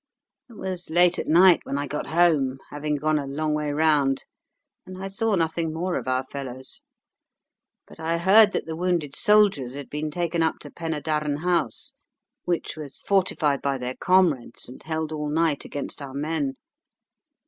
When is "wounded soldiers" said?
8.75-9.75